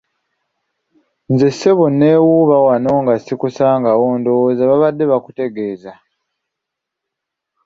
Nze 1.31 1.49
ssebo 1.53 1.85
neewuba 1.89 2.57
wano 2.67 2.91
nga 3.01 3.13
sikusangawo; 3.23 4.05
ndowooza 4.19 4.63
babadde 4.71 5.03
bakutegeeza. 5.11 5.91